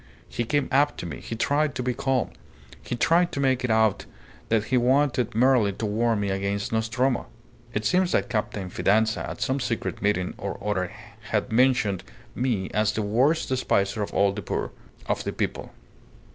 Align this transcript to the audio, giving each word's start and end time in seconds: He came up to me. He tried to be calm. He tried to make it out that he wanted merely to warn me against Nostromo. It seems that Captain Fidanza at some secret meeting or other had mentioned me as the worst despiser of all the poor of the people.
He 0.29 0.45
came 0.45 0.67
up 0.71 0.97
to 0.97 1.05
me. 1.05 1.19
He 1.19 1.35
tried 1.35 1.75
to 1.75 1.83
be 1.83 1.93
calm. 1.93 2.31
He 2.81 2.95
tried 2.95 3.31
to 3.33 3.39
make 3.39 3.63
it 3.63 3.69
out 3.69 4.07
that 4.49 4.63
he 4.73 4.75
wanted 4.75 5.35
merely 5.35 5.73
to 5.73 5.85
warn 5.85 6.21
me 6.21 6.31
against 6.31 6.73
Nostromo. 6.73 7.27
It 7.71 7.85
seems 7.85 8.11
that 8.13 8.27
Captain 8.27 8.71
Fidanza 8.71 9.29
at 9.29 9.41
some 9.41 9.59
secret 9.59 10.01
meeting 10.01 10.33
or 10.39 10.57
other 10.67 10.91
had 11.29 11.51
mentioned 11.51 12.03
me 12.33 12.67
as 12.73 12.93
the 12.93 13.03
worst 13.03 13.47
despiser 13.47 14.01
of 14.01 14.11
all 14.11 14.31
the 14.31 14.41
poor 14.41 14.71
of 15.05 15.23
the 15.23 15.31
people. 15.31 15.71